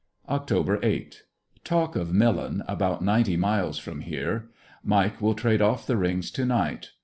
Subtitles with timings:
[0.27, 0.79] Oct.
[0.83, 1.23] 8,—
[1.63, 4.49] Talk of Millen, about ninety miles from here.
[4.83, 6.89] Mike will trade off the rings to night.